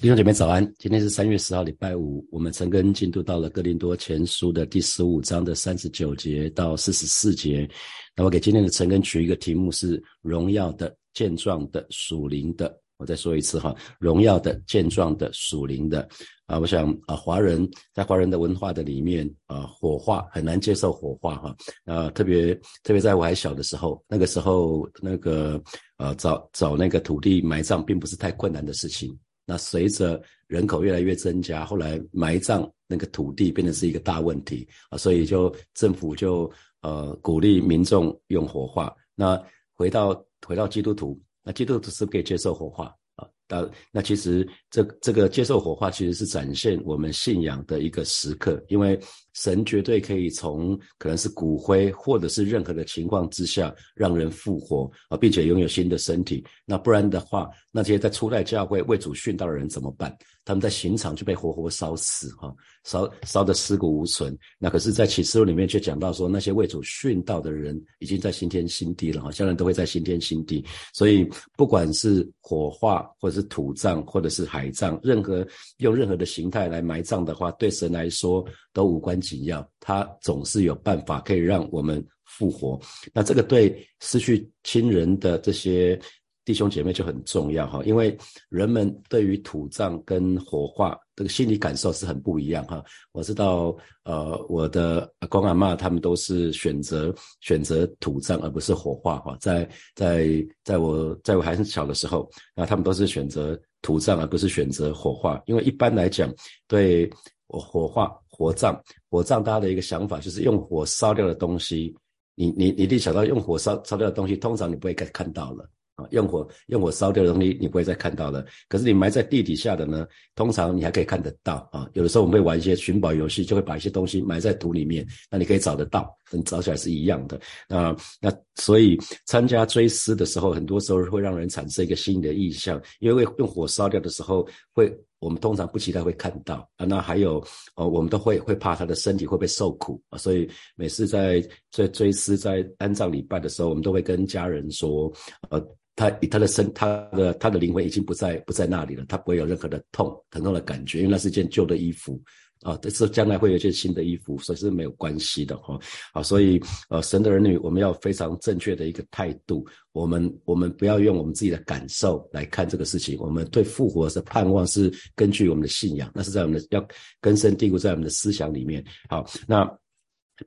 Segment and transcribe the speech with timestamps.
[0.00, 2.24] 弟兄姐妹早安，今天是三月十号，礼拜五。
[2.30, 7.68] 我们陈根进度到了哥林多前书的第十五章的三十九节到四十四节。
[8.14, 12.72] 那我给今天的陈根取一个题目是“荣耀的、健壮的、属灵的”。
[12.98, 16.08] 我再说一次哈，“荣耀的、健壮的、属灵的”。
[16.46, 21.56] 啊，我想啊，华人在华人的文化的里面啊，火化很难接受火化哈。
[21.86, 22.54] 啊，特别
[22.84, 25.60] 特别在我还小的时候，那个时候那个
[25.96, 29.12] 呃，找找那个土地埋葬，并不是太困难的事情。
[29.50, 38.94] 那随着人口越来越增加，后来埋葬那个土地变成是一个大问题啊，所以就政府就呃鼓励民众用火化。
[39.14, 39.42] 那
[39.72, 43.26] 回到回到基督徒，那基督徒是不是可以接受火化啊。
[43.48, 48.98] 那那其实这这个接受火化其实是展现我们信仰的一个时刻，因为
[49.32, 56.44] 神绝对可以从可能是骨灰或者是任何的情况之下让人复活啊，并且拥有新的身体。
[56.66, 60.14] 那不然的话，那些在初代教会为主殉道的人怎么办？
[60.44, 62.54] 他们在刑场就被活活烧死哈，
[62.84, 64.36] 烧烧的尸骨无存。
[64.58, 70.64] 那可是，在启示录里面却讲到说，那些为主殉道的人已经在新天新地了哈，将来都会在新天新地。
[70.94, 79.66] 所以不管是火化或者是土葬或者是海埋葬，任何用任何的形态来埋葬的话，对神来说都无关紧要。
[79.78, 82.80] 他总是有办法可以让我们复活。
[83.14, 86.00] 那这个对失去亲人的这些。
[86.48, 88.16] 弟兄姐妹就很重要哈，因为
[88.48, 92.82] 人们对于土葬跟火化这个心理感受是很不一样哈。
[93.12, 99.36] 我知道，呃，我的阿公阿妈他们都是选择选择土葬而不是火化哈。
[99.38, 106.32] 在在在我在我还是小的时候，那他们都是选择土葬而不是选择火化，因为一般来讲，
[106.66, 107.08] 对
[107.46, 108.78] 火化火葬
[109.10, 111.94] 火葬，大家的一个想法就是用火烧掉的东西，
[112.34, 115.68] 你你你一定想到用火烧烧掉的东西，通常你不会看看到了。
[115.98, 118.46] 啊，用火用火烧掉的东西，你不会再看到了。
[118.68, 121.90] 可是你埋在地底下的呢，通常你还可以看得到啊。
[121.94, 127.40] 有的时候我们会玩一些寻宝游戏，就会把一些东西埋在土里面，那你可以找得到，跟找起来是一样的。
[127.66, 128.96] 啊，那所以
[129.26, 136.86] 参加追思的时候，很多时候会让人产生一个新的意象，因为用火烧掉的时候，会我们通常不期待会看到啊。
[136.86, 140.16] 那还有哦，我们都会会怕他的身体会不会受苦啊。
[140.16, 145.12] 所以每次在在追思在安葬礼拜的时候，我们都会跟家人说，
[145.50, 145.60] 呃。
[145.98, 152.22] 他以他的身，他的他的灵魂已经不在不在那里了，他不会有任何的痛疼痛的感觉，因为那是件旧的衣服
[152.62, 155.76] 啊，但是将来会有一件新的衣服，所以是没有关系的哈。
[156.14, 166.86] 好，所以呃，神的儿女，我们要非常正确的一个态度，我们我们不要用我们自己的感受来看这个事情，我们对复活的盼望是根据我们的信仰，那是在我们的要
[167.20, 168.84] 根深蒂固在我们的思想里面。
[169.08, 169.68] 好，那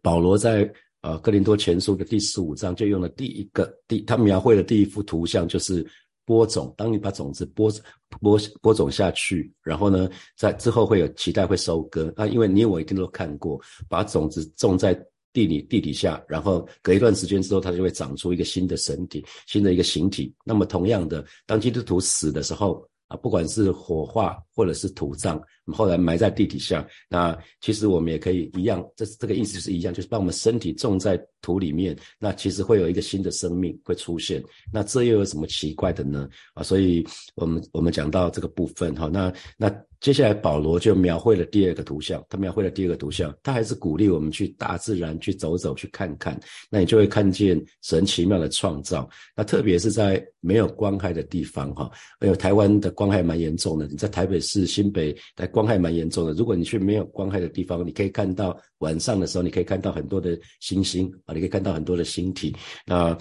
[0.02, 0.72] 保罗在。
[1.02, 5.86] 呃，哥林多前书的第十五章就用了第一个第，他描绘的第一幅图像就是
[6.26, 6.74] 播种。
[6.78, 7.72] 当你把种子播
[8.20, 12.14] 播播种下去，然后呢，在之后会有期待会收割。
[12.16, 14.94] 那因为你我一定都看过，把种子种在
[15.34, 20.32] 地里地底下，然后隔一段时间之后，它就会长出一个新的身体，新的一个形体。
[20.44, 25.42] 那么同样的，当基督徒死的时候啊，不管是火化或者是土葬。
[25.68, 34.44] 后来埋在地底下，那其实我们也可以一样，这这个意思就是一样，就是把我们身体种在土里面，那其实会有一个新的生命会出现。
[34.74, 36.28] 那这又有什么奇怪的呢？
[36.56, 37.06] 啊，所以
[37.36, 39.70] 我们我们讲到这个部分哈，那那
[40.02, 46.38] 接下来保罗就描绘了第二个图像，他描绘了第二个图像，他还是鼓励我们去大自然去走走去看看，
[46.72, 49.08] 那你就会看见神奇妙的创造。
[49.36, 51.90] 那特别是在没有光害的地方哈，
[52.20, 55.48] 还有台湾的光害蛮严重的，你在台北市新北台。
[55.52, 56.32] 光害蛮严重的。
[56.32, 62.56] 如果你去没有光害的地方，你可以看到晚上的时候，你可以看到很多的星星啊，你可以看到很多的星体
[62.86, 63.18] 啊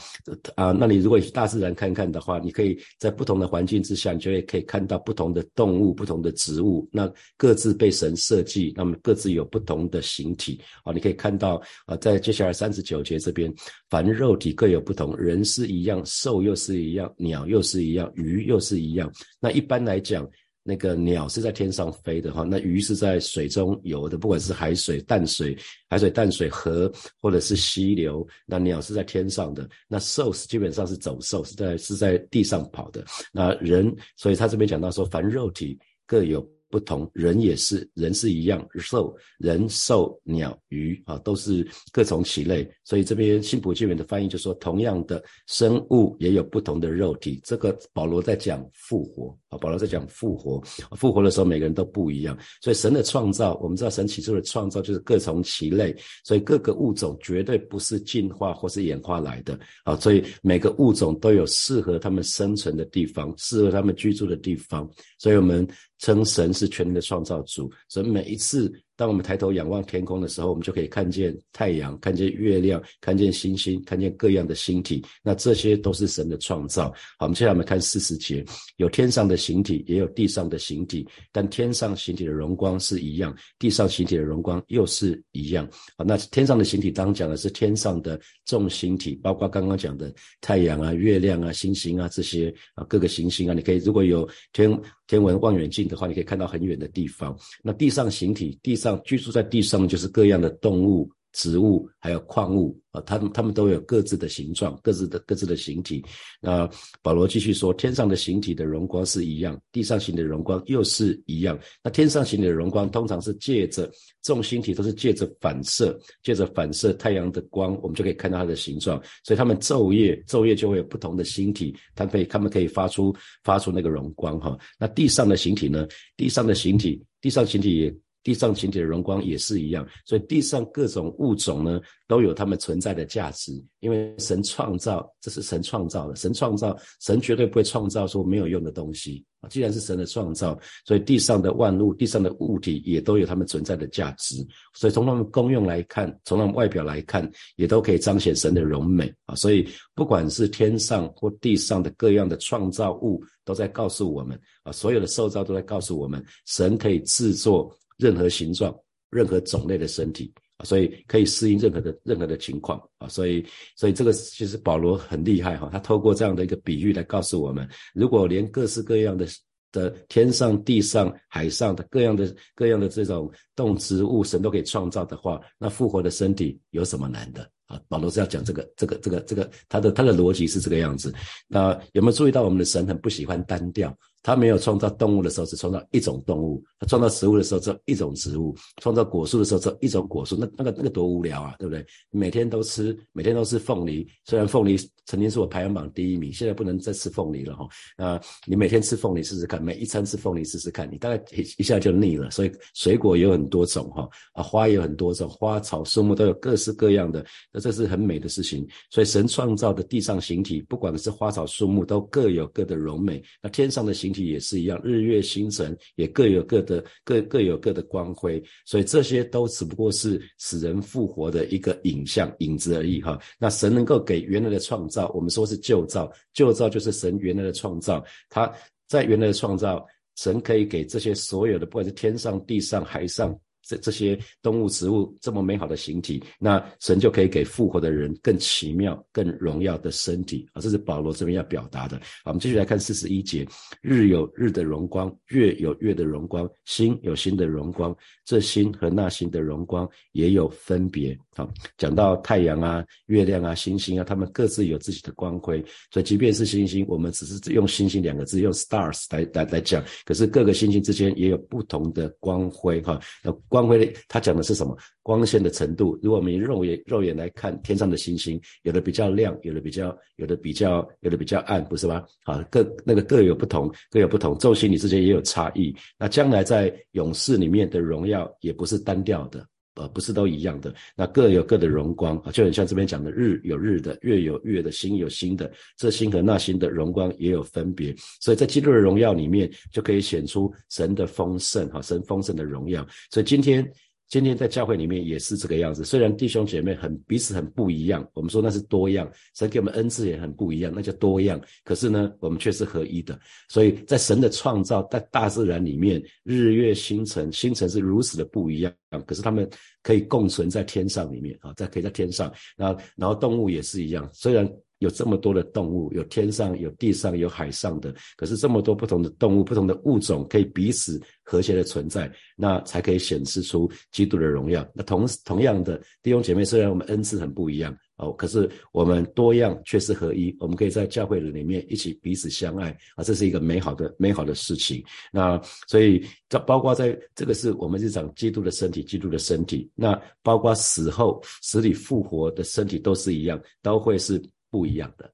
[0.57, 0.73] 啊。
[0.73, 10.93] 那你如果去大自然看看的话，你可以在不同的环境之下，你就会可以看到不同的动物、不同的植物，那各自被神设计，那么各自有不同的形体啊。
[10.93, 13.53] 你可以看到啊，在接下来三十九节这边，
[13.89, 19.13] 凡肉体各有不同，人是一样，兽又是一样，鸟又是一样，鱼又是一样。
[19.39, 20.29] 那一般来讲。
[20.63, 25.57] 那个鸟是在天上飞的哈，那鱼是在水中游的，不管是海水、淡水、
[25.89, 29.69] 海水、淡水河或者是溪流，那鸟是在天上的。
[29.89, 33.05] 那兽是基本上是走兽，是在是在地上跑的。
[33.33, 42.71] 那人，所以他这边讲到说，凡肉体各有不同，人也是，人是一样，兽、人、兽、鸟、鱼啊，都是各从其类。
[42.85, 47.41] 所以这边新普经文的翻译就说，同样的生物也有不同的肉体。
[47.43, 50.61] 这个保罗在讲复活啊，保罗在讲复活，
[50.97, 52.39] 复活的时候每个人都不一样。
[52.63, 55.95] 所以神的创造，我们知道神起初的创造就是各从其类，
[56.25, 59.97] 所以各个物种绝对不是进化或是演化来的啊。
[59.97, 64.89] 所以每个物种都有适合他们生存的地方，适合他们居住的地方。
[65.19, 65.67] 所以我们。
[66.01, 75.03] 称神是全能的创造主，所以每一次当我们抬头仰望天空的时候，我们就可以看见太阳、看见月亮、看见星星、看见各样的星体。
[75.23, 76.91] 那这些都是神的创造。
[77.19, 78.45] 好，我们接下来我们看四十节，
[78.77, 85.67] 有天上的形体，也有地上的形体，但天上形体的荣光是一样，地上形体的荣光又是一样。
[85.97, 90.13] 好，那天上的形体当讲的是天上的众星体，包括刚刚讲的
[90.43, 94.79] 太阳啊、月亮啊、星星啊这些啊各个行星啊，你可以如果有天。
[95.11, 97.37] 天文望远镜的话，你可以看到很远的地方。
[97.65, 106.05] 那地上形体，地上居住在地上就是各样的动物、植物，还有矿物啊，它们它们都有各自的形状、各自的各自的形体。
[106.41, 106.69] 那
[107.03, 111.57] 保罗继续说，天上的形体的荣光是一样，地上形体的荣光又是一样。
[111.85, 113.89] 那天上形体的荣光通常是借着
[114.23, 119.01] 众星体都是借着反射，借着反射太阳的光，我们就可以看到它的形状。
[119.23, 123.15] 所以它们昼夜昼夜就会有不同的星体，它可以它们可以发出
[123.45, 124.59] 发出那个荣光哈。
[124.81, 125.87] 那地上的形体呢？
[126.17, 127.95] 地上的形体，地上形体也。
[128.23, 139.49] 地上形体的荣光也是一样，所以地上各种物种呢都有它们存在的价值，因为神创造，这是神创造的，神创造，神绝对不会创造说没有用的东西啊。
[139.49, 144.37] 既然是神的创造，所以地上的万物、地上的物体也都有它们存在的价值，
[144.75, 149.35] 所以从它们功用来看，从它们外表来看，也都可以彰显神的荣美啊。
[149.35, 157.75] 所以不管是天上或地上的各样的创造物，都在告诉我们啊，所有的受造都在告诉我们，神可以制作。
[158.01, 158.75] 任何形状、
[159.11, 163.45] 任何种类的身体啊，所以可以适应任何的任何的情况啊，所以
[163.77, 169.27] 所以这个其实保罗很厉害哈，他透过这样的一个比喻来告诉我们，如果连各式各样的
[169.73, 177.81] 的天上、地上、海上的各样的各样的这种动植物，神都可以创造的话，那复活的身体有什么难的啊？
[177.89, 181.15] 保罗是要讲这个这个这个这个他的他的逻辑是这个样子。
[181.47, 183.97] 那有没有注意到我们的神很不喜欢单调？
[184.23, 190.37] 他没有创造动物的时候，只创造一种动物；他创造植物的时候，只有一种植物；创造果树的时候，只有一种果树。
[190.37, 191.85] 那那个那个多无聊啊，对不对？
[192.11, 194.07] 每天都吃，每天都吃凤梨。
[194.27, 194.77] 虽然凤梨
[195.07, 197.67] 曾经是我排行榜第一名，现在不能再吃凤梨了哈。
[197.97, 202.31] 那你每天吃凤梨试试看，每一餐吃凤梨试试看，你大概一一下就腻了。
[202.31, 207.25] 所以水果有很多种哈，啊花有很多种，花草树木都有各式各样的。
[207.51, 208.69] 那这是很美的事情。
[208.91, 213.23] 所以神创造的地上形体，不管是花草树木，都各有各的荣美。
[213.43, 214.10] 那天上的形。
[214.13, 223.19] 体也是一样，日月星辰也各有各的各各有各的光辉，所以这些都只不过是使人复活的一个影像影子而已哈。
[223.39, 228.53] 那神能够给原来的创造，我们说是旧造，旧造就是神原来的创造，他
[228.87, 229.87] 在原来的创造，
[230.17, 233.39] 神可以给这些所有的，不管是天上、地上、海上。
[233.71, 240.61] 这这些动物、植物这么美好的形体，那神就可以给复活的人更奇妙、更荣耀的身体啊！
[240.61, 241.97] 这是保罗这边要表达的。
[242.25, 243.47] 好，我们继续来看四十一节：
[243.81, 251.17] 日有日的荣光，月有月的荣光，星有星的荣光，这星和那星的荣光也有分别。
[251.37, 255.65] 好，讲到太阳啊、月亮啊、星星啊，他们各自有自己的光辉。
[255.93, 263.01] 所以，即便是星星，我们只是用星星两个字，用 stars 来来来讲，可是各个星星之间也有不同的光辉哈。
[263.23, 263.60] 那光。
[263.61, 264.77] 光辉，他讲的是什么？
[265.03, 265.99] 光线的程度。
[266.03, 272.05] 如果我们肉眼肉眼来看天上的星星，有的比较亮，有的比较，有的比较，有的比较暗，不是吗？
[272.25, 275.75] 啊，各那个各有不同，各有不同，昼星你之间也有差异。
[275.99, 279.47] 那将来在勇士里面的荣耀也不是单调的。
[279.75, 292.87] 呃，不是都一样的，那各有各的荣光啊，就很像这边讲的，日有日的，月有月的，星有星的，这星和那星的荣光也有分别，所以在基督的荣耀里面，就可以显出神的丰盛哈，神丰盛的荣耀。
[293.11, 293.71] 所以今天。
[294.11, 301.41] 今天在教会里面也是这个样子，虽然弟兄姐妹很彼此很不一样，我们说那是多样，神给我们恩赐也很不一样，那叫多样。
[301.65, 303.17] 可是呢，我们却是合一的。
[303.49, 308.75] 所以在神的创造，在大自然里面，日月星辰，星辰是如此的不一样，
[309.07, 309.49] 可是他们
[309.81, 312.33] 可以共存在天上里面啊，在可以在天上。
[312.57, 314.47] 然后，然后动物也是一样，虽然。
[314.81, 324.69] 有这么多的动物，有天上、有地上、有海上的，可是这么多不同的动物、不同的物种可以彼此和谐的存在，那才可以显示出基督的荣耀。
[324.75, 327.75] 那同同样的弟兄姐妹，虽然我们恩赐很不一样。
[328.01, 334.83] 哦，可是我们多样却是合一，我们可以在教会里面一起彼此相爱啊，这是一个美好的美好的事情。
[335.13, 344.19] 那所以这包括在这个是我们日常基督的身体，基督的身体，那包括死后死里复活的身体都是一样，都会是
[344.51, 345.11] 不一样的。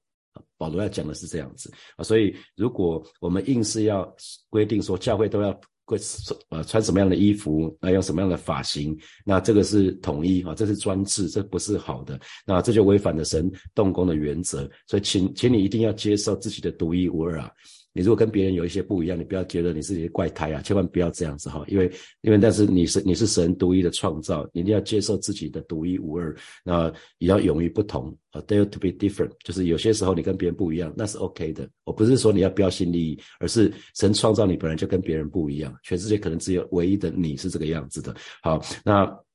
[0.57, 4.13] 保罗要讲的是这样子啊，所以如果我们硬是要
[4.49, 5.57] 规定说教会都要。
[5.89, 5.97] 会
[6.49, 17.49] 呃穿什么样的衣服，那用什么样的发型，那这个是统一啊，这是专制，这不是好的，那这就违反了神动工的原则，所以请请你一定要接受自己的独一无二啊。
[17.97, 31.67] 你如果跟别人有一些不一样，你不要觉得你是一个怪胎啊，千万不要这样子哈，因为因为但是你是你是神独一的创造，你一定要接受自己的独一无二，那也要勇于不同啊，dare to be different，就是有些时候你跟别人不一样，那是 OK 的。
[31.85, 38.15] 我不是说你要标新立异，而是神创造你本来就跟别人不一样，全世界可能只有唯一的你是这个样子的。
[38.43, 39.26] 好，那。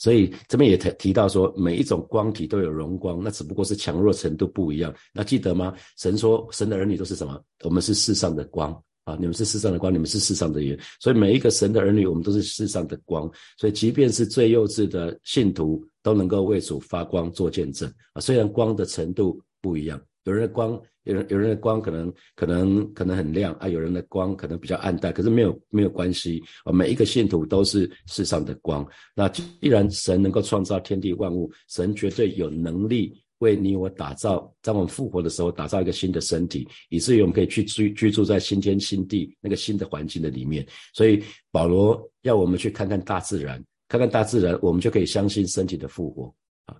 [0.00, 4.94] 所以这边也提提到说，每一种光体都有荣光，那只不过是强弱程度不一样。
[5.12, 5.74] 那记得吗？
[5.98, 7.38] 神说，神的儿女都是什么？
[7.64, 8.72] 我们是世上的光
[9.04, 9.14] 啊！
[9.20, 10.78] 你们是世上的光，你们是世上的盐。
[11.00, 13.30] 所以每一个神的儿女，我们都是世上的光。
[13.58, 18.20] 所以即便是最幼稚的信徒，都能够为主发光做见证啊！
[18.22, 20.00] 虽然光的程度不一样。
[20.30, 26.72] 有人的光，有人有人的光可能可能可能很亮啊，有人的光可能比较暗淡，可是没有没有关系啊。
[26.72, 28.86] 每一个信徒都是世上的光。
[29.12, 40.64] 那既然神能够创造天地万物，神绝对有能力为你我打造，在我们复活的时候打造一个新的身体，以至于我们可以去居居住在新天新地那个新的环境的里面。
[40.94, 41.20] 所以
[41.50, 46.32] 保罗要我们去看看大自然，看看大自然，我们就可以相信身体的复活。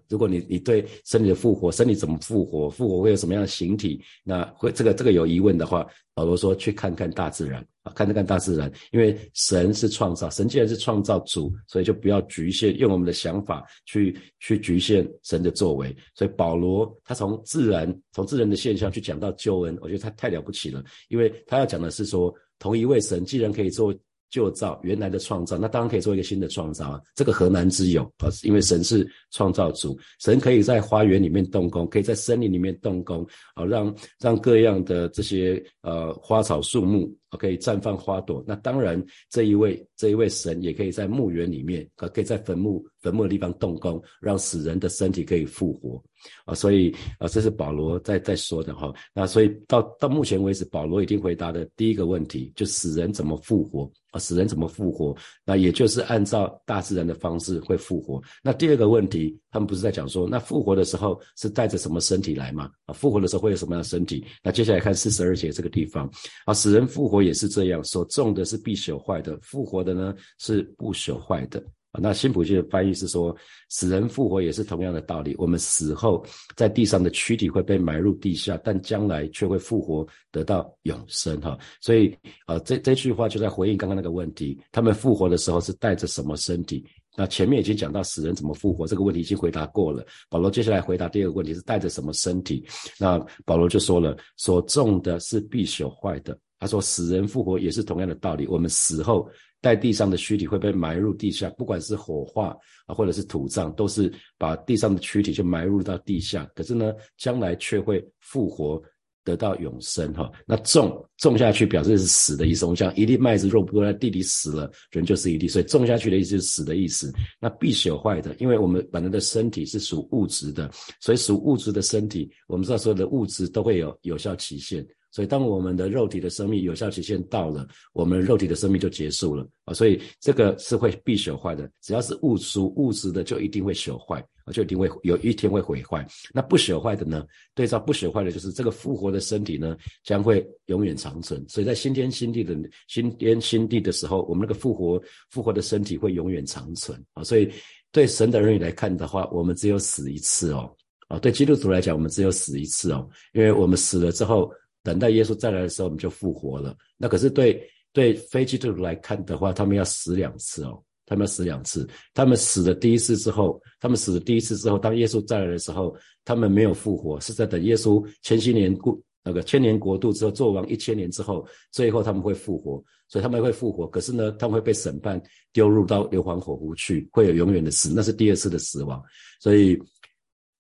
[0.09, 15.95] 如果你你对身体的复活，身体怎么复活，复活会有什么样的形体，那会这个这个有疑问的话，保罗说去看看大自然啊，看看大自然，因为神是创造，神既然是创造主，所以就不要局限用我们的想法去去局限神的作为。
[16.15, 23.95] 所以保罗他从自然从自然的现象去讲到救恩，我觉得他太了不起了，因为他要讲的是说，同一位神既然可以做。
[24.31, 27.01] 旧造原来的创造，那当然可以做一个新的创造啊！
[27.15, 28.31] 这个何难之有啊？
[28.45, 38.43] 因为神是创造主，神可以在花园里面动工，可以在森林里面动工，啊，让让各样的这些呃花草树木可以绽放花朵。
[38.47, 46.03] 那当然，这一位这一位神也可以在墓园里面，可可以在坟墓坟墓的地方动工，让死人的身体可以复活。
[46.45, 48.93] 啊，所以啊，这是保罗在在说的哈。
[49.15, 54.19] 那所以到到目前为止，保罗已经回答的第一个问题，就死人怎么复活啊？
[54.19, 55.17] 死人怎么复活？
[55.45, 58.23] 那也就是按照大自然的方式会复活。
[58.43, 62.71] 那第二个问题，他们不是在讲说，那复活的时候是带着什么身体来吗？
[62.87, 64.25] 啊，复活的时候会有什么样的身体？
[64.43, 66.11] 那接下来看四十二节这个地方
[66.45, 71.63] 啊，死人复活也是这样，所种的是必朽坏的，复活的呢是不朽坏的。
[71.93, 73.37] 啊，那新普的翻译是说，
[73.69, 75.35] 死人复活也是同样的道理。
[75.39, 81.41] 我们死后在地上的躯体会被埋入地下，但将来却会复活，得到永生。
[81.41, 82.17] 哈，所以
[82.47, 86.85] 啊，这这句话就在回应刚刚那个问题：他们复活的时候是带着什么身体？
[87.17, 90.07] 那前面已经讲到死人怎么复活这个问题已经回答过了。
[90.29, 92.65] 保罗接下来回答第二个问题是带着什么身体？
[93.01, 96.39] 那保罗就说了，所种的是必朽坏的。
[96.61, 98.47] 他说，死人复活也是同样的道理。
[98.47, 99.29] 我们死后。
[99.63, 106.51] 在地上的躯体会被埋入地下，不管是火化啊，或者是土葬，都是把地上的躯体就埋入到地下。
[106.55, 108.83] 可是呢，将来却会复活，
[109.23, 110.33] 得到永生哈。
[110.47, 112.65] 那种种下去表示是死的意思。
[112.65, 117.13] 我们讲一粒麦子若不在地里死了，人就是一粒，所以种下去的意思是死的意思。
[117.39, 120.71] 那必朽坏的，因为我们本来的身体是属物质的，
[121.03, 124.83] 所以属物质的身体，我们知道所有的物质都会有有效期限。
[125.13, 129.75] 所以，当我们的肉体的生命有效期限到了，我们肉体的生命就结束了啊！
[129.75, 136.07] 所以这个是会必朽坏的，只要是物属物质的，就一定会朽坏啊，就一定会有一天会毁坏。
[136.33, 137.27] 那不朽坏的呢？
[137.57, 141.45] 对照不朽坏的，就是这个复活的身体呢，将会永远长存。
[141.49, 147.25] 所以在新天新地的新天新地的时候，我们那个复活复活的身体会永远长存啊！
[147.25, 147.51] 所以
[147.91, 150.73] 对神的儿女来看的话，我们只有死一次哦
[151.09, 151.19] 啊！
[151.19, 154.49] 对基督徒来讲，我们只有死一次哦，因为我们死了之后。
[154.83, 156.77] 等待耶稣再来的时候，我们就复活了。
[156.97, 161.89] 那可是对对非基督徒来看的话，他们要死两次哦，他们要死两次。
[162.15, 165.95] 他们死了第一次之后，他们死了第一次之后，当耶稣再来的时候，
[166.25, 172.83] 他们没有复活，是在等耶稣千禧年过那个千年国度之后做完一千年之后，最后他们会复活。
[173.09, 175.21] 所以他们会复活，可是呢，他们会被审判，
[175.53, 179.03] 丢入到硫磺火湖去，会有永远的死，那是第二次的死亡。
[179.41, 179.77] 所以，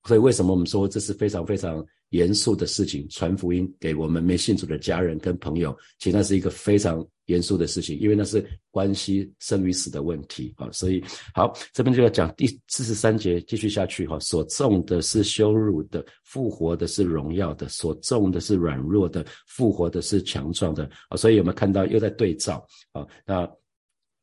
[0.08, 1.86] 所以为什么我们说这是非常非常？
[2.10, 10.68] 严肃的事情，传福音给我们没信主的家人跟朋友，其实那是一个非常严肃的事情，因为那是关系生与死的问题啊。
[10.72, 11.02] 所以
[11.32, 14.18] 好，这边就要讲第四十三节，继续下去哈。
[14.20, 21.16] 所种的是羞辱的，复活的是荣耀的；所种的是软弱的，复活的是强壮的啊。
[21.16, 23.06] 所以有没有看到又在对照啊？
[23.24, 23.48] 那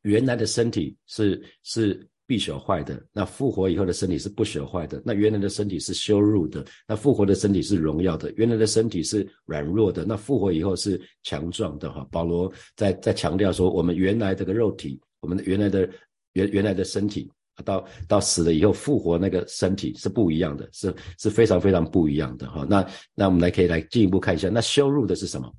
[0.01, 2.08] 原来的身体是是。
[2.28, 5.02] 必朽坏的，那复活以后的身体是不朽坏的。
[5.06, 8.32] 那原来的身体是羞辱的，那复活的身体是荣耀的。
[8.36, 11.90] 原来的身体是软弱的，那复活以后是强壮的。
[11.90, 15.90] 哈，保罗在在强调说，我们原来这个肉体，我们的原来的
[16.34, 17.32] 原原来的身体，
[17.64, 22.46] 到到死了以后复活那个身体是不一样的，是是非常非常不一样的。
[22.52, 25.50] 哈，那那我们来可以来进一步看一下，那羞辱的是什么？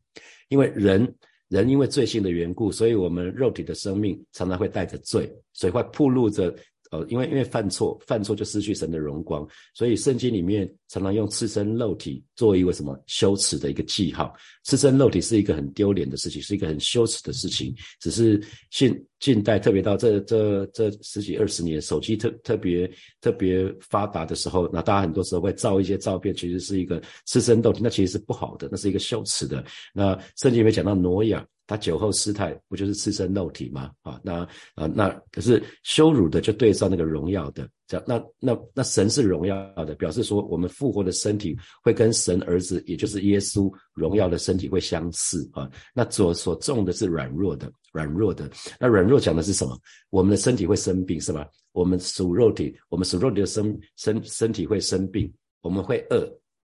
[0.51, 1.15] 因为人
[1.49, 6.55] 人因为罪性的缘故，所以我们肉体的生命常常会带着罪，所以会暴露着。
[6.91, 14.35] 呃，因为因为犯错，犯错就失去神的荣光，所以圣经里面常常用赤身肉体作为一个什么羞耻的一个记号。
[14.65, 17.75] 赤身肉体是一个很丢脸的事情，是一个很羞耻的事情。
[18.01, 22.91] 只是近近代，特别到这这这十几二十年，手机特特别
[23.21, 29.65] 特别发达的时候，那大家很多时候会照一些照片，其实是一个赤身肉体，那其实是不好的，那是一个羞耻的。
[29.93, 31.47] 那圣经里面讲到挪亚。
[31.69, 33.93] 他酒后失态，不就是赤身肉体吗？
[34.01, 34.41] 啊，那
[34.75, 45.71] 啊那可是羞辱的，就对上那个荣耀的，这样那那那神是荣耀的，表示说我们复活的身体会跟神儿子，也就是耶稣荣耀的身体会相似啊。
[45.95, 48.51] 那所所种的是软弱的，软弱的。
[48.81, 49.79] 那软弱讲的是什么？
[50.09, 51.47] 我们的身体会生病是吧？
[51.73, 56.27] 我们属肉体，我们属肉体的身身身体会生病，我们会饿。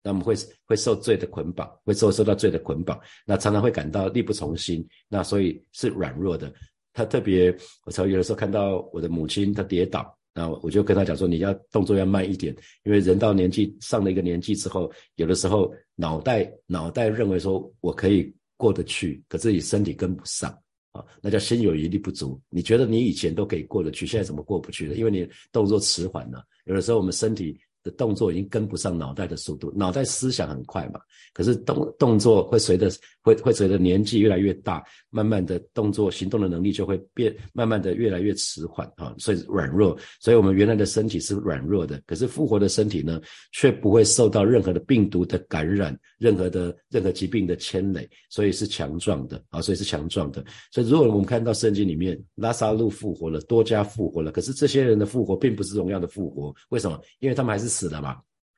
[0.05, 0.35] 那么会
[0.65, 6.53] 会受罪的捆绑，会受受到罪的捆绑，那常常会感到力不从心，那所以是软弱的。
[6.93, 7.51] 他特别，
[7.85, 20.51] 我常有的时候看到我的母亲她跌倒，那我就跟他讲说，你要动作要慢一点，因为人到年纪上了一个年纪之后，有的时候脑袋脑袋认为说我可以过得去，可是你身体跟不上
[20.91, 22.39] 啊，那叫心有余力不足。
[22.49, 24.93] 你觉得你以前都可以过得去，现在怎么过不去了？
[24.93, 26.45] 因为你动作迟缓了。
[26.65, 27.59] 有的时候我们身体。
[27.85, 30.99] 的动作已经跟不上脑袋的速度，脑袋思想很快嘛，
[31.33, 32.89] 可是动动作会随着
[33.25, 50.41] 会会随着年纪越来越大，慢慢的动作行动的能力就会变，慢慢的越来越迟缓啊，所以软弱，所以我们原来的身体是软弱的，可是复活的身体呢，却不会受到任何的病毒的感染，任何的任何疾病的牵累，所以是强壮的啊，所以是强壮的。
[50.71, 56.99] 所以如果我们看到圣经里面拉萨路复活了，多加复活了，可是这些人的复活并不是荣耀的复活，为什么？
[57.19, 57.65] 因为他们还是。
[57.75, 58.15] 死了嘛？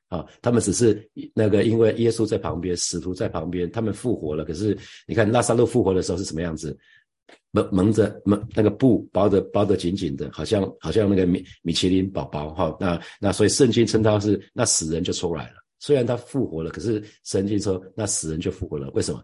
[0.08, 4.44] 啊，他们只是那个，因为耶稣在旁边，使徒在旁边，他们复活了。
[4.44, 6.76] 可是你看，拉萨路复活的时候是什么样子？
[7.50, 12.74] 蒙蒙着蒙那个布包的包得紧紧的，好像好像那个米米其林宝宝哈。
[12.80, 15.56] 那那所以圣经称他是那死人就出来了。
[15.78, 18.90] 虽然他复活了，可是圣经说那死人就复活了。
[18.92, 19.22] 为什么？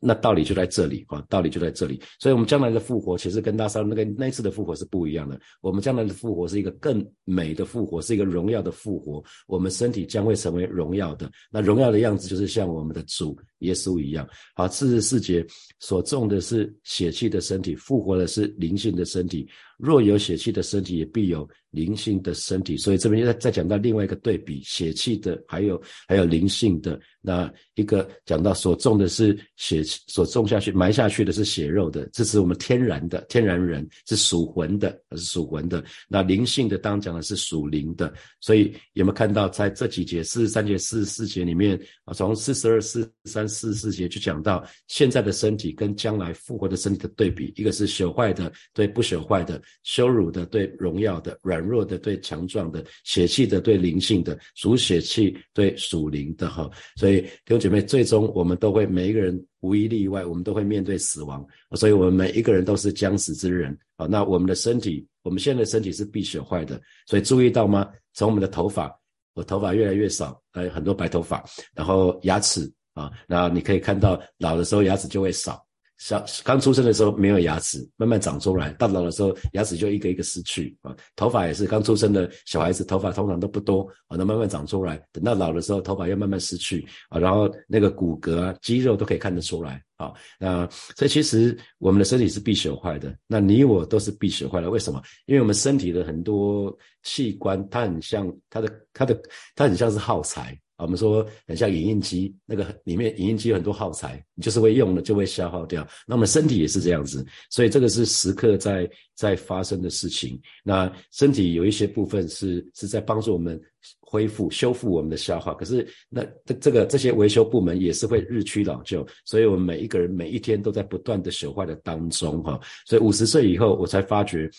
[0.00, 2.02] 那道理就在这里啊，道理就在这里。
[2.18, 5.38] 所以，我们将来的复活其实跟大三那个那次的复活是不一样的。
[5.60, 9.22] 我们将来的复活是一个更美的复活，是一个荣耀的复活。
[9.46, 14.28] 我们身体将会成为荣耀的，那荣耀的样子就是像我们的主耶稣一样。
[14.54, 15.46] 好，四十四节
[15.78, 19.48] 所种的是血气的身体，复活的是灵性的身体。
[19.78, 22.76] 若有血气的身体，也必有灵性的身体。
[22.76, 27.00] 所以这边又再再讲到另外一个对比：血气的，还有还有灵性的。
[27.22, 35.82] 那一个讲到所种的是血，所种下去埋下去的是血肉的，这是我们天然的天然人，是属魂的，是属魂的。
[36.08, 38.12] 那灵性的当讲的是属灵的。
[38.38, 49.60] 所以有没有看到在这几节四十三节、四十四节里面啊，从四十二、四三、四十四节就讲到现在的身体跟将来复活的身体的对比，一个是朽坏的对不朽坏的。
[49.82, 56.70] 羞辱的对荣耀的，软弱的对强壮的，血气的对灵性的，属血气对属灵的哈。
[56.96, 61.44] 所以弟兄姐妹，最终我们都会每一个人无一例外，我们都会面对死亡。
[61.72, 64.06] 所以我们每一个人都是将死之人啊。
[64.06, 66.80] 那我们的身体，我们现在的身体是必朽坏的。
[67.06, 67.88] 所以注意到吗？
[68.12, 68.94] 从我们的头发，
[69.34, 71.44] 我头发越来越少，呃，很多白头发。
[71.74, 75.64] 然后牙齿啊，那你可以看到老的时候牙齿就会少。
[75.98, 80.96] 小刚出生的时候没有牙齿，慢慢长出来，到老的时候牙齿就一个一个失去啊。
[81.14, 87.18] 头发也是刚出生的小孩子，头发通常都不多啊，那慢慢长出来，等到老的时候，头发要慢慢失去啊。
[87.18, 90.10] 然后那个骨骼、肌肉都可以看得出来啊。
[90.38, 94.70] 那所以其实我们的身体是必朽坏的，那你我都是必朽坏的。
[94.70, 95.02] 为什么？
[95.26, 99.20] 因为我们身体的很多器官，它很像它的它的
[99.54, 100.58] 它很像是耗材。
[100.82, 105.86] 我们说很像影印机，那个里面影印机有很多耗材，你就是会用了就会消耗掉。
[106.06, 110.40] 那我们身体也是这样子，所以这个是时刻在在发生的事情。
[110.64, 113.60] 那身体有一些部分是是在帮助我们
[114.00, 122.60] 恢复、修复我们的消化，可是那这这个这些维修部门也是会日趋老旧，所以我们每一个人每一天都在不断的朽坏的当中哈。
[122.86, 124.50] 所以五十岁以后，我才发觉。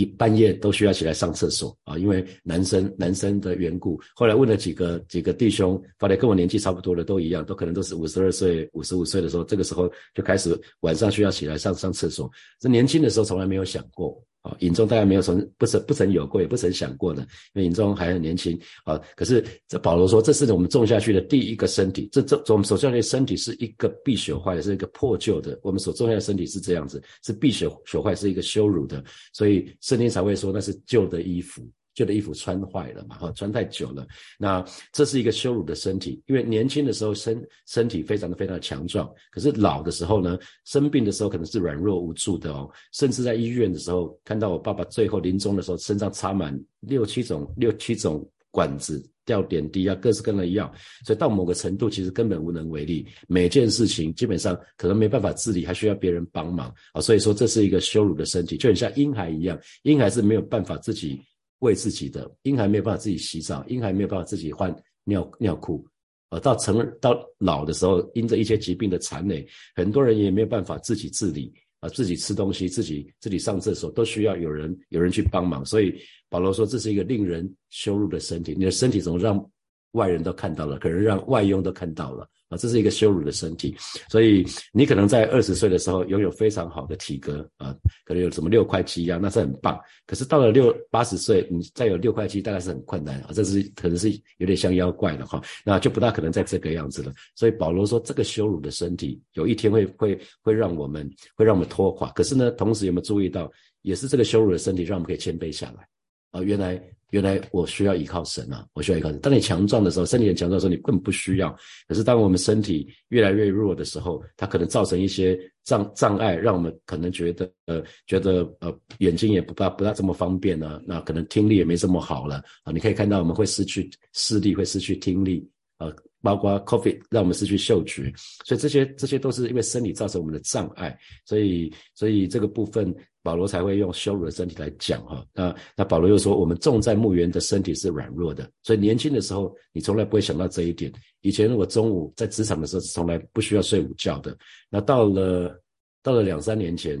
[0.00, 4.00] 一半夜都需要起来上厕所啊，因为男生男生的缘故。
[4.14, 12.30] 后来问了几个几个弟兄，发现跟我年纪差不多的都一样，都可能都是五十二岁、五十五岁的时候，这个时候就开始晚上需要起来上上厕所。
[12.58, 14.18] 这年轻的时候从来没有想过。
[14.42, 17.20] 啊，尹中大概没有从不曾不曾有过，也不曾想过的，
[17.52, 18.98] 因为尹中还很年轻啊。
[19.14, 25.58] 可是这保罗说，这是我们种下去的第一个身体，这这我们所种下的身体是一个必朽坏的，是一个破旧的。
[25.62, 31.62] 我们所种下的身体是这样子，是必朽朽坏，是一个羞辱的，所以圣经才会说那是旧的衣服。
[32.00, 33.18] 旧的衣服穿坏了嘛？
[33.18, 34.06] 哈，穿太久了。
[34.38, 42.70] 那这是一个羞辱的身体，因为年轻的时候身身体非常的非常的强壮，可是老的时候呢，生病的时候可能是软弱无助的哦。
[42.92, 50.72] 甚至在医院的时候，看到我爸爸最后临终的时候，身上插满六七种六七种管子，吊点滴啊，各式各样的药。
[51.04, 53.06] 所以到某个程度，其实根本无能为力。
[53.28, 57.00] 每件事情基本上可能没办法自理，还需要别人帮忙啊。
[57.00, 61.20] 所以说，这是一个羞辱的身体，就很像婴孩一样，婴孩是没有办法自己。
[61.60, 65.86] 为自己的婴孩没有办法自己洗澡，婴孩没有办法自己换尿尿裤，
[66.30, 75.64] 呃，到成到老的时候，因着一些疾病的残累，很多人也没有办法自己自理啊，自己吃东西，自己自己上厕所，都需要有人有人去帮忙。
[75.64, 75.94] 所以
[76.28, 79.50] 保罗说，这是一个令人羞辱的身体，你的身体怎么让
[79.92, 82.28] 外人都看到了，可能让外佣都看到了。
[82.50, 83.76] 啊，这是一个羞辱的身体，
[84.10, 89.78] 所以你可能在二十岁的时候拥有非常好的体格啊，可能有什么六块肌啊，那是很棒。
[90.04, 97.12] 可是到了六八十岁，你再有六块肌，大概是很困难啊，这是可能是有点像妖怪了哈，那就不大可能在这个样子了。
[97.36, 102.10] 所以保罗说，这个羞辱的身体有一天会会会让我们会让我们拖垮。
[102.10, 103.48] 可是呢，同时有没有注意到，
[103.82, 105.86] 也是这个羞辱的身体让我们可以谦卑下来
[106.32, 106.42] 啊？
[106.42, 106.82] 原来。
[107.10, 108.66] 原来我需要依靠神啊！
[108.72, 109.20] 我需要依靠神。
[109.20, 111.54] 当你强壮的时候，身体很强壮的时候，你根本不需要。
[111.86, 120.80] 可是当我们身体越来越弱的时候，它可能造成一些障障碍，让我们可能觉得呃，觉得呃，眼睛也不大不大这么方便呢。
[120.86, 122.72] 那可能听力也没这么好了啊。
[122.72, 125.92] 你可以看到我们会失去视力，会失去听力啊。
[126.22, 128.12] 包括 COVID 让我们失去嗅觉，
[128.44, 130.94] 所以这些这些都是因为生理造成我们的障碍，
[131.24, 135.24] 所以所以这个部分保罗才会用羞辱的身体来讲哈。
[135.34, 140.92] 那那保罗又说，我们种在墓园的身体是软弱的，所以年轻的时候你从来不会想到这一点。
[141.20, 144.36] 以前我中午在职场的时候是从来不需要睡午觉的，
[144.68, 145.60] 那到了
[146.02, 146.98] 到了两三年前，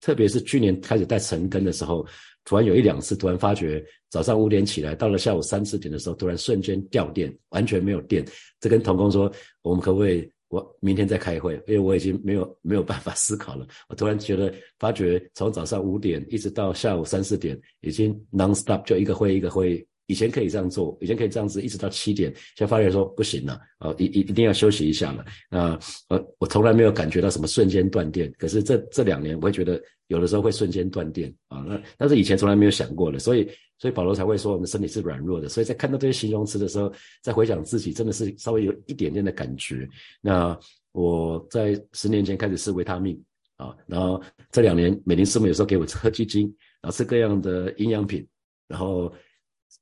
[0.00, 2.06] 特别是去年开始带晨更的时候。
[2.44, 8.24] 突然有一两次，突然发觉早上五点起来，到了下午三四点的时候，突然瞬间掉电，完全没有电。
[8.58, 11.54] 这跟童工说，我们可不可以我明天再开会？
[11.66, 13.66] 因为我已经没有没有办法思考了。
[13.88, 19.86] 我突然觉得，发觉从早上五点一直到下午三四点，已经 non stop 就一个会一个会。
[20.10, 25.22] 以前可以这样做，以前可以这样子一直到七点，现在发觉说不行了，哦，一一一定要休息一下了。
[25.50, 31.62] 那呃，我从来没有感觉到什么瞬间断电，可是这这两年我会觉得有的时候会瞬间断电啊。
[31.68, 33.46] 那但是以前从来没有想过的，所以
[33.78, 35.48] 所以保罗才会说我们身体是软弱的。
[35.48, 39.88] 所以在看到这些形容词的时候，在回想自己，真的是稍微有一点点的感觉。
[40.20, 40.58] 那
[40.92, 43.18] 我在十年前开始吃维他命
[43.56, 46.42] 啊，然后这两年美林师母有时候给我喝鸡精，
[46.82, 48.26] 然后吃各样的营养品，
[48.66, 49.12] 然后。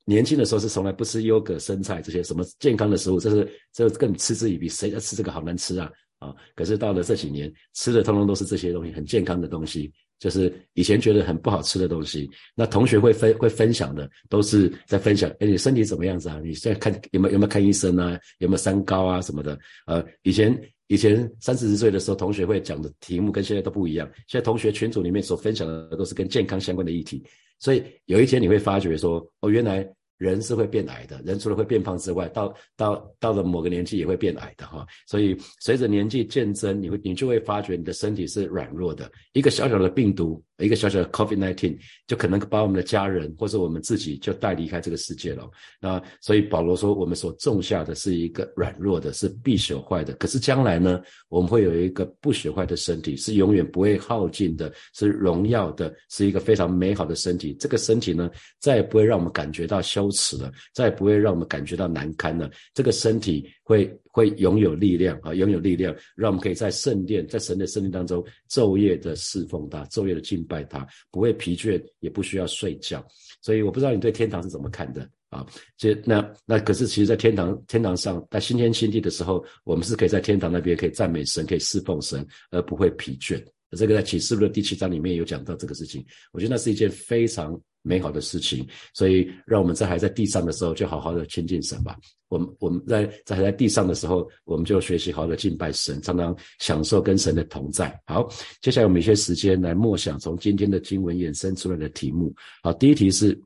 [0.05, 6.35] 年轻的时候是从来不吃优格、生菜这些什么健康的食物，这是这更嗤之以鼻，谁在吃这个好难吃啊啊！
[6.57, 12.29] 可是到了这几年，吃的通通都是这些东西，很健康的东西，就是以前觉得很不好吃的东西。
[12.55, 16.41] 那同学会分会分享的，都是在分享，哎，你身体怎么样子啊？
[16.43, 18.19] 你现在看有没有有没有看医生啊？
[18.39, 19.59] 有没有三高啊什么的？
[19.87, 24.09] 呃，以前以前三四十岁的时候，同学会讲的题目跟现在都不一样。
[24.27, 27.23] 现在同学群组里面所分享的都是跟健康相关的议题。
[27.59, 29.87] 所以有一天你会发觉说，哦，原来
[30.19, 34.87] 人是会变矮的，人除了会变胖之外，到到到了某个年纪也会变矮的哈。
[35.07, 40.43] 所以随着年纪渐增，你会你就会发觉你的身体是软弱的，一个小小的病毒。
[40.59, 41.77] 一个小小的 COVID-19
[42.07, 45.47] 就可能把我们的家人或者我们自己就带离开这个世界了。
[45.79, 50.15] 那所以保罗说，我们所种下的是一个软弱的，是必朽坏的。
[50.15, 50.99] 可是将来呢，
[51.29, 57.55] 我们会有一个不朽坏的身体，是永远不会耗尽的，是荣耀的，是一个非常美好的身体。
[57.61, 62.51] 这个身体呢，再也不会让我们感觉到消羞耻了，再也不会让我们感觉到难堪了。
[62.73, 63.95] 这个身体会。
[64.17, 73.07] 会拥有力量啊，拥有力量，让我们可以在圣殿，在神的圣殿当中昼夜的侍奉他，昼夜的敬拜他，不会疲倦，也不需要睡觉。
[73.43, 75.07] 所以我不知道你对天堂是怎么看的。
[75.29, 83.39] 啊，这那那可是其实，在天堂天堂上，在新天新地的时候，我们是可以在天堂那边可以赞美神，可以侍奉神，而不会疲倦。
[83.73, 88.67] 这个在启示录第七章里面有讲到这个事情，我觉得那是一件非常美好的事情。
[88.93, 91.97] 所以，让我们在还在地上的时候，就好好的亲近神吧。
[92.29, 97.99] 我们我们在在还在地上的时候，我们就学习好的敬拜神，常常享受跟神的同在。
[98.05, 98.29] 好，
[98.61, 102.35] 接下来我们一些时间来默想从今天的经文衍生出来的题目。
[102.65, 103.41] 好，第一题是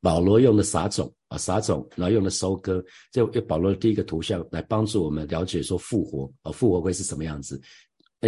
[0.00, 7.60] 保罗用的撒种啊，撒种，然后用的收割，就用保罗的第一个图像来帮助我们了解说复活啊，复活会是什么样子。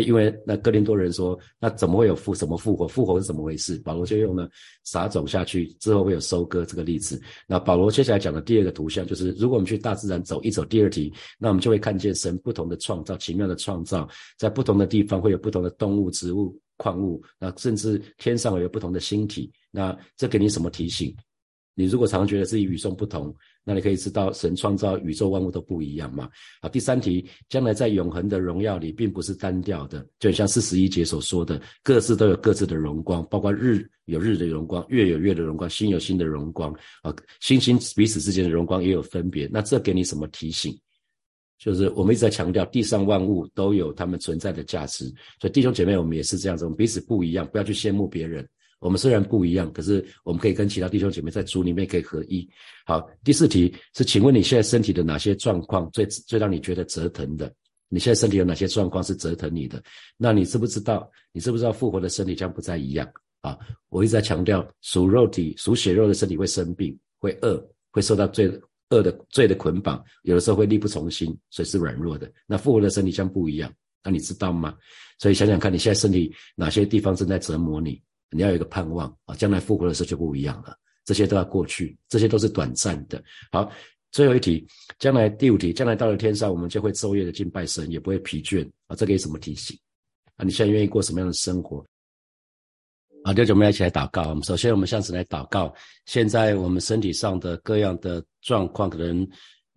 [0.00, 2.86] 因为那哥林多人说，那怎么会有复什么复活？
[2.86, 3.78] 复活是怎么回事？
[3.78, 4.48] 保罗就用了
[4.84, 7.20] 撒种下去之后会有收割这个例子。
[7.46, 19.50] 那保罗接下来讲的第二个图像就是，如果我们去大自然走一走，第二题，那我们就会看见神不同的创造，奇妙的创造，在不同的地方会有不同的动物、植物、矿物，那甚至天上有不同的星体。
[19.70, 21.14] 那这给你什么提醒？
[21.78, 26.26] 你如果常常觉得自己与众不同，那你可以知道神创造宇宙万物都不一样嘛。
[26.62, 39.46] 好，第三题，将来在永恒的荣耀里，并不是单调的，就像四十一节所说的，各自都有各自的荣光，包括日有日的荣光，月有月的荣光，星有星的荣光啊，星星彼此之间的荣光也有分别。
[39.52, 40.74] 那这给你什么提醒？
[41.58, 45.04] 就是我们一直在强调，地上万物都有它们存在的价值。
[45.40, 48.46] 所以弟兄姐妹，我们也是这样子，我们彼此不一样，不要去羡慕别人。
[48.78, 52.48] 我们虽然不一样，可是我们可以跟其他弟兄姐妹在主里面可以合一。
[52.84, 57.52] 好，第四题是，请问你现在身体的哪些状况最最让你觉得折腾的？
[57.88, 59.82] 你现在身体有哪些状况是折腾你的？
[60.16, 61.10] 那你知不知道？
[61.32, 63.08] 你知不知道复活的身体将不再一样？
[63.40, 63.56] 啊，
[63.88, 68.50] 我一直在强调，属肉体、属血肉的身体会生病、会饿、会受到罪
[68.90, 72.30] 恶的罪的捆绑，有的时候会力不从心，所以是软弱的。
[72.46, 74.76] 那复活的身体将不一样，那你知道吗？
[75.18, 78.02] 所以想想看你现在身体哪些地方正在折磨你？
[78.30, 80.76] 你要有一个盼望啊，将来复活的时候就不一样了。
[81.04, 83.22] 这些都要过去，这些都是短暂的。
[83.52, 83.70] 好，
[84.10, 84.66] 最后一题，
[84.98, 88.96] 将来第五题，将来到了天上，我们就会昼夜的敬拜神，也不会疲倦啊。
[88.96, 89.78] 这给什么提醒
[90.36, 90.44] 啊？
[90.44, 91.86] 你现在愿意过什么样的生活？
[93.24, 94.28] 好，弟兄们一起来祷告。
[94.28, 95.72] 我们首先，我们向神来祷告。
[96.06, 99.28] 现在我们身体上的各样的状况，可能。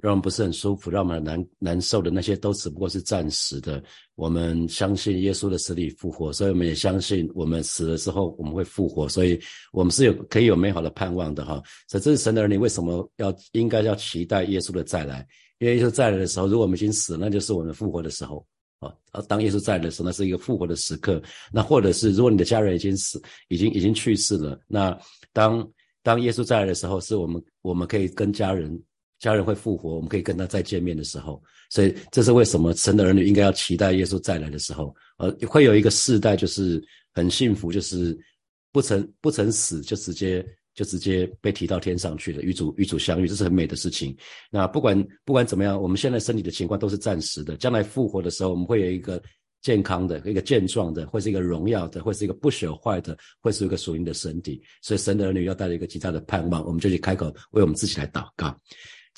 [0.01, 3.83] 让我们不是很舒服，让我们难难受的那些，都只不过是暂时的。
[4.15, 9.39] 我们相信耶稣的死里复活，所以我们也相信我们死了之后我们会复活，所以
[9.73, 11.61] 我们是有可以有美好的盼望的哈。
[11.87, 15.25] 所以这是神的儿女为什么要应该要期待耶稣的再来？
[15.59, 18.45] 因为耶稣再来的时候，如果我们已经死，那就是我们复活的时候
[18.79, 18.93] 啊。
[19.27, 21.21] 当耶稣再来的时候，那是一个复活的时刻。
[21.51, 24.97] 那或者是如果你的家人已经死，已经已经去世了，那
[25.33, 25.69] 当
[26.03, 28.81] 当耶稣再来的时候，是我们我们可以跟家人。
[29.19, 36.81] 家人会复活，我们可以跟他再见面的时候，所以这是为什么神的儿女应该要期待耶稣再来的时候，呃，会有一个世代就是
[37.13, 38.17] 很幸福，就是
[38.71, 44.15] 不曾不曾死就直接就直接被提到天上去了，与主与主相遇，这是很美的事情。
[44.49, 49.21] 那不管不管怎么样，我们现在身体的情况都是暂时的，将来复活的时候，我们会有一个
[49.61, 54.61] 健康的、一个健壮的，会是一个荣耀的，会是一个不朽坏的，会是一个属灵的身体。
[54.81, 58.57] 所以神的儿女要带着一个极大的盼望，我们就去开口为我们自己来祷告。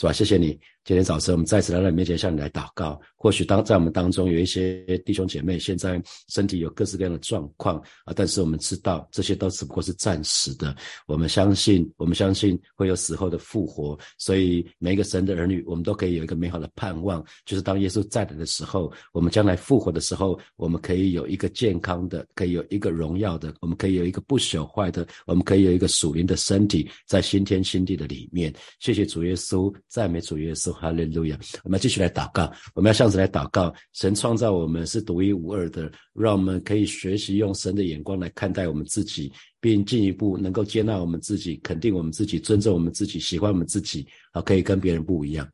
[0.02, 0.12] 是吧？
[0.12, 0.60] 谢谢你。
[0.84, 3.00] 今天早晨，我们再次来到你面前，向你来祷告。
[3.16, 10.76] 或许当在我们当中有一些弟兄姐妹，现在身体有各式各样的状况啊，但是我们知道这些都只不过是暂时的。
[11.06, 13.98] 我们相信，我们相信会有死后的复活。
[14.18, 28.52] 所以每一个神的儿女，我们都可以有一个美好的盼望，就是当耶稣再来的时候，我们将来复活的时候，我们可以有一个健康的，可以有一个荣耀的，我们可以有一个不朽坏的，我们可以有一个属灵的身体，在新天新地的里面。
[28.80, 30.71] 谢谢主耶稣，赞美主耶稣。
[30.72, 31.40] 哈利路亚！
[31.64, 33.74] 我们继续来祷告，我们要向神来祷告。
[33.94, 45.48] 神创造我们是独一无二的，让我们可以学习用神的眼光来看待我们自己，并进一步能够接纳我们自己，肯定我们自己，尊重我们自己，喜欢我们自己，啊，可以跟别人不一样，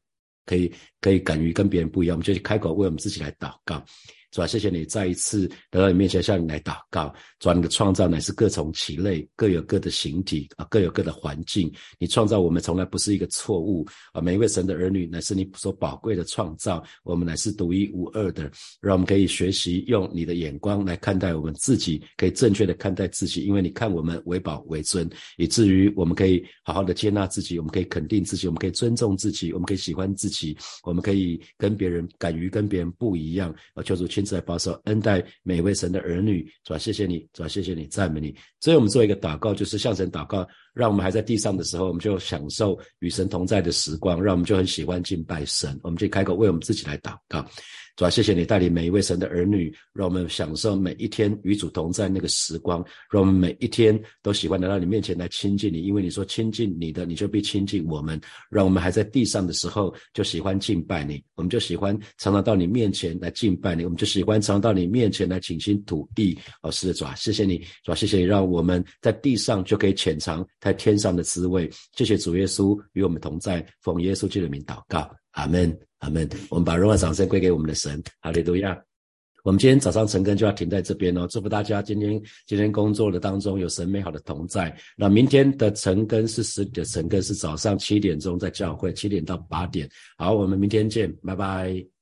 [0.46, 2.16] 可以可以敢于跟别人不一样。
[2.16, 3.84] 我们就去开口为我们自己来祷告。
[4.38, 7.12] 主啊，谢谢你再一次来到你面前向你来祷告。
[7.40, 11.74] 主啊，你的创造乃是各从其类，各有各的形体啊，各有各的环境。
[11.98, 18.44] 你创造我们从来不是一个错误啊，每一位神的儿女乃是你所宝贵的创造，我们乃是独一无二的。
[18.80, 34.27] 让我们可以学习用你的眼光来看待我们自己，可以正确的看待自己，因为你看我们为宝为尊，以至于我们可以好好的接纳自己，我们可以肯定自己，我们可以尊重自己，我们可以喜欢自己，我们可以跟别人敢于跟别人不一样啊，求主亲。
[34.30, 38.36] 在保守恩待每位神的儿女，主啊谢谢你，主啊谢谢你，赞美你。
[38.60, 45.80] 所以，我们做一个祷告，就是向神祷告，让我们还在地上的时候，我们就享受与神同在的时光，让我们就很喜欢敬拜神。
[45.84, 47.46] 我们就开口为我们自己来祷告。
[47.98, 58.22] 主啊，谢谢你带领每一位神的儿女，让我们享受每一天与主同在那个时光，让我们每一天都喜欢来到你面前来亲近你，因为你说亲近你的，你就必亲近我们。
[58.52, 66.38] 让我们还在地上的时候就喜欢敬拜你，我们就喜欢常常到你面前来敬拜你，我们就喜欢常到你面前来倾心吐意。
[66.62, 71.68] 哦，是的，主啊，谢谢你，主啊，谢谢你，让我们在地上就可以浅尝在天上的滋味。
[71.96, 75.87] 谢谢主耶稣与我们同在，奉耶稣基督的名祷告，阿门。
[76.00, 76.28] 阿门。
[76.50, 78.78] 我们把荣耀掌声归给我们的神，哈利路亚。
[79.44, 84.76] 我们今天早上晨更就要停在这边哦，祝福大家今天今天工作的当中有神美好的同在。
[84.98, 89.90] 那明天的晨更是十的晨更是早上七点钟在教会，七点到八点。
[90.18, 91.97] 好，我们明天见，拜拜。